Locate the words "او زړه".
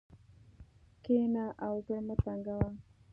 1.65-1.99